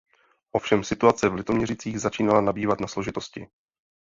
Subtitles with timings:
[0.51, 3.47] Ovšem situace v Litoměřicích začínala nabývat na složitosti.